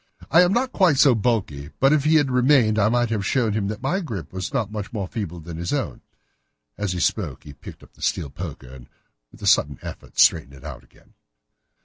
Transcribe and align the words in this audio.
"I 0.31 0.41
am 0.41 0.51
not 0.51 0.71
quite 0.71 0.97
so 0.97 1.13
bulky, 1.13 1.69
but 1.79 1.93
if 1.93 2.05
he 2.05 2.15
had 2.15 2.31
remained 2.31 2.79
I 2.79 2.89
might 2.89 3.11
have 3.11 3.23
shown 3.23 3.53
him 3.53 3.67
that 3.67 3.83
my 3.83 3.99
grip 3.99 4.33
was 4.33 4.51
not 4.51 4.71
much 4.71 4.91
more 4.91 5.07
feeble 5.07 5.39
than 5.39 5.57
his 5.57 5.71
own." 5.71 6.01
As 6.75 6.93
he 6.93 6.99
spoke 6.99 7.43
he 7.43 7.53
picked 7.53 7.83
up 7.83 7.93
the 7.93 8.01
steel 8.01 8.31
poker 8.31 8.69
and, 8.73 8.89
with 9.31 9.43
a 9.43 9.45
sudden 9.45 9.77
effort, 9.83 10.17
straightened 10.17 10.55
it 10.55 10.63
out 10.63 10.83
again. 10.83 11.13